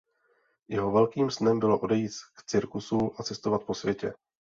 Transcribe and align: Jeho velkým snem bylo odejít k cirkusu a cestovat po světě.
Jeho 0.67 0.91
velkým 0.91 1.31
snem 1.31 1.59
bylo 1.59 1.79
odejít 1.79 2.11
k 2.37 2.43
cirkusu 2.43 3.11
a 3.19 3.23
cestovat 3.23 3.63
po 3.63 3.73
světě. 3.73 4.13